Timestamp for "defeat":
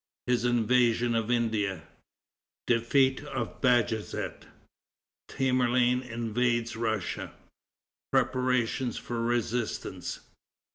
2.65-3.23